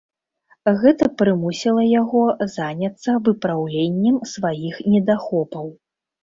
[0.83, 2.21] Гэта прымусіла яго
[2.55, 5.71] заняцца выпраўленнем сваіх недахопаў.